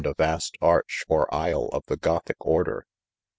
[0.03, 2.87] a vast arch or aisle of the Gothic order.